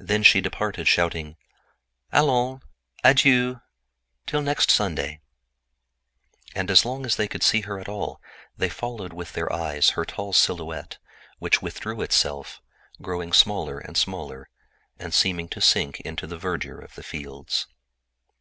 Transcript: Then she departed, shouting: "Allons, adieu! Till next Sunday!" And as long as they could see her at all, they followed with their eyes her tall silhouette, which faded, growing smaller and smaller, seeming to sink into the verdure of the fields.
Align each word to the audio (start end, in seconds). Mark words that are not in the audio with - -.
Then 0.00 0.24
she 0.24 0.40
departed, 0.40 0.88
shouting: 0.88 1.36
"Allons, 2.10 2.62
adieu! 3.04 3.60
Till 4.26 4.42
next 4.42 4.72
Sunday!" 4.72 5.20
And 6.52 6.68
as 6.68 6.84
long 6.84 7.06
as 7.06 7.14
they 7.14 7.28
could 7.28 7.44
see 7.44 7.60
her 7.60 7.78
at 7.78 7.88
all, 7.88 8.20
they 8.56 8.68
followed 8.68 9.12
with 9.12 9.34
their 9.34 9.52
eyes 9.52 9.90
her 9.90 10.04
tall 10.04 10.32
silhouette, 10.32 10.98
which 11.38 11.58
faded, 11.58 12.46
growing 13.00 13.32
smaller 13.32 13.78
and 13.78 13.96
smaller, 13.96 14.48
seeming 15.10 15.48
to 15.50 15.60
sink 15.60 16.00
into 16.00 16.26
the 16.26 16.38
verdure 16.38 16.80
of 16.80 16.96
the 16.96 17.04
fields. 17.04 17.68